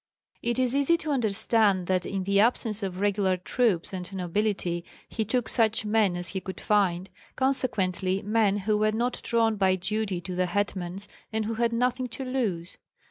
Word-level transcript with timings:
It 0.41 0.57
is 0.57 0.75
easy 0.75 0.97
to 0.97 1.11
understand 1.11 1.85
that 1.85 2.07
in 2.07 2.23
the 2.23 2.39
absence 2.39 2.81
of 2.81 2.99
regular 3.01 3.37
troops 3.37 3.93
and 3.93 4.11
nobility 4.15 4.83
he 5.07 5.23
took 5.23 5.47
such 5.47 5.85
men 5.85 6.15
as 6.15 6.29
he 6.29 6.39
could 6.41 6.59
find, 6.59 7.07
consequently 7.35 8.23
men 8.23 8.57
who 8.65 8.79
were 8.79 8.91
not 8.93 9.21
drawn 9.21 9.57
by 9.57 9.75
duty 9.75 10.19
to 10.21 10.33
the 10.33 10.47
hetmans 10.47 11.07
and 11.31 11.45
who 11.45 11.53
had 11.53 11.71
nothing 11.71 12.07
to 12.07 12.25
lose. 12.25 12.79